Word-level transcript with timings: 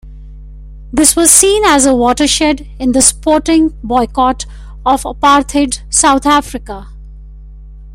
This 0.91 1.15
was 1.15 1.29
seen 1.29 1.63
as 1.63 1.85
a 1.85 1.93
watershed 1.93 2.67
in 2.79 2.91
the 2.93 3.03
sporting 3.03 3.77
boycott 3.83 4.47
of 4.83 5.03
apartheid 5.03 5.81
South 5.93 6.25
Africa. 6.25 6.87